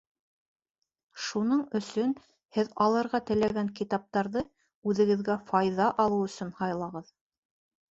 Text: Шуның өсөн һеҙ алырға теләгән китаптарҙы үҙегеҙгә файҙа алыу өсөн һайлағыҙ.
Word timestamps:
Шуның 1.25 1.59
өсөн 1.79 2.15
һеҙ 2.57 2.71
алырға 2.87 3.21
теләгән 3.29 3.71
китаптарҙы 3.81 4.45
үҙегеҙгә 4.93 5.39
файҙа 5.53 5.93
алыу 6.07 6.27
өсөн 6.33 6.53
һайлағыҙ. 6.65 7.17